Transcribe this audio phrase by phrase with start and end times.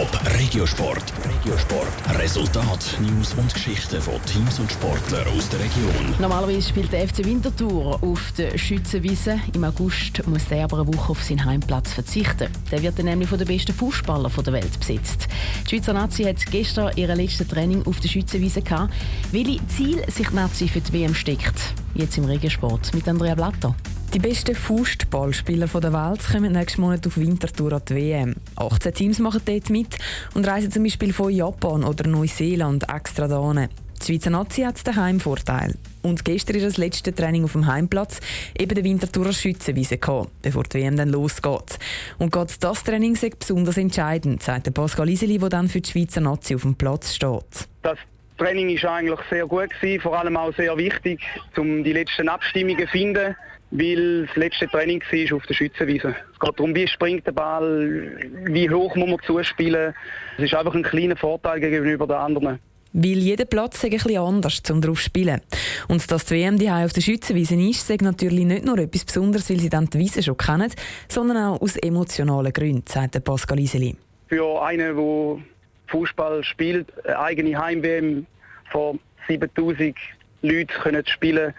[0.00, 1.12] Top Regiosport.
[1.28, 2.18] Regiosport.
[2.18, 6.14] Resultat, News und Geschichten von Teams und Sportlern aus der Region.
[6.18, 9.38] Normalerweise spielt der FC Winterthur auf der Schützenwiese.
[9.52, 12.48] Im August muss er aber eine Woche auf seinen Heimplatz verzichten.
[12.70, 15.28] Der wird dann nämlich von den besten Fußballern der Welt besetzt.
[15.66, 18.94] Die Schweizer Nazi hat gestern ihr letztes Training auf der Schützenwiese gehabt.
[19.32, 21.74] Welche Ziel sich die Nazi für die WM steckt?
[21.94, 23.74] Jetzt im Regiosport mit Andrea Blatter.
[24.12, 28.34] Die besten Fußballspieler der Welt kommen nächsten Monat auf Winterthur an die WM.
[28.56, 29.98] 18 Teams machen dort mit
[30.34, 33.68] und reisen zum Beispiel von Japan oder Neuseeland extra dahin.
[34.02, 35.76] Die Schweizer Nazi hat den Heimvorteil.
[36.02, 38.18] Und gestern ihr das letzte Training auf dem Heimplatz,
[38.58, 41.78] eben der Winterthurer Schützenwiese gehabt, bevor die WM dann losgeht.
[42.18, 46.20] Und gerade das Training ist besonders entscheidend, sagt Pascal Iseli, der dann für die Schweizer
[46.20, 47.68] Nazi auf dem Platz steht.
[47.82, 47.98] Das
[48.38, 51.20] Training war eigentlich sehr gut, gewesen, vor allem auch sehr wichtig,
[51.56, 53.36] um die letzten Abstimmungen zu finden
[53.70, 56.14] weil das letzte Training war auf der Schützenwiese.
[56.32, 59.94] Es geht darum, wie springt der Ball, wie hoch muss man zuspielen.
[60.36, 62.58] Es ist einfach ein kleiner Vorteil gegenüber den anderen.
[62.92, 65.40] Weil jeder Platz ist ein bisschen anders, um darauf zu spielen.
[65.86, 69.48] Und dass die WM die auf der Schützenwiese ist, sagt natürlich nicht nur etwas Besonderes,
[69.48, 70.72] weil sie dann die Wiese schon kennen,
[71.08, 73.94] sondern auch aus emotionalen Gründen, sagt Pascal Iseli.
[74.28, 75.44] Für einen, der
[75.86, 78.26] Fußball spielt, eine eigene Heim-WM
[78.72, 79.94] vor 7000
[80.42, 81.54] Leuten können spielen,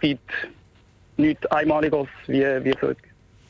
[0.00, 0.30] gibt
[1.16, 2.92] nichts Einmaliges wie, wie so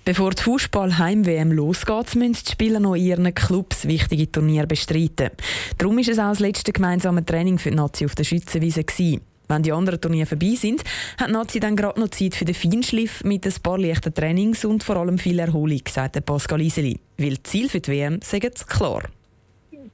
[0.05, 5.31] Bevor die Fußball-Heim-WM losgeht, müssen die Spieler noch in ihren Clubs wichtige Turniere bestreiten.
[5.79, 9.23] Darum ist es auch das letzte gemeinsame Training für die Nazi auf der Schützenwiese gewesen.
[9.49, 10.85] Wenn die anderen Turniere vorbei sind,
[11.19, 14.65] hat die Nazi dann gerade noch Zeit für den Feinschliff mit ein paar leichten Trainings
[14.65, 17.01] und vor allem viel Erholung, sagt Pascal Iseli.
[17.19, 19.03] Weil das Ziel für die WM sagt klar.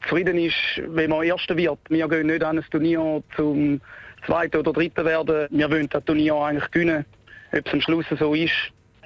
[0.02, 0.56] Zufrieden ist,
[0.88, 1.78] wenn man Erster wird.
[1.88, 3.80] Wir gehen nicht an ein Turnier zum
[4.26, 5.46] Zweiten oder Dritten werden.
[5.50, 7.04] Wir wollen das Turnier eigentlich gewinnen.
[7.52, 8.52] Ob es am Schluss so ist,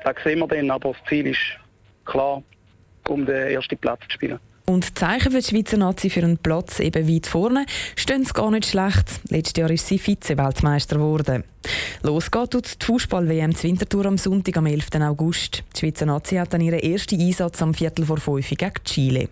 [0.04, 1.40] das sehen wir dann, aber das Ziel ist
[2.04, 2.42] klar,
[3.08, 4.38] um den ersten Platz zu spielen.
[4.66, 8.32] Und die Zeichen für die Schweizer Nazi für einen Platz eben weit vorne stehen sie
[8.32, 9.20] gar nicht schlecht.
[9.28, 11.44] Letztes Jahr ist sie Vize-Weltmeister geworden.
[12.02, 14.88] Los geht die Fußball-WM zur Wintertour am Sonntag, am 11.
[15.02, 15.62] August.
[15.74, 19.28] Die Schweizer Nazi hat dann ihren ersten Einsatz am Viertel vor fünf gegen Chile.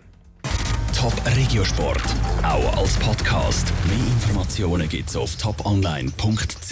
[0.97, 2.01] Top Regiosport,
[2.41, 3.73] auch als Podcast.
[3.87, 6.71] Mehr Informationen gibt es auf toponline.ch.